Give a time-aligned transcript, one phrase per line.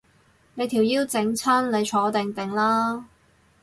[0.55, 3.05] 你條腰整親，你坐定定啦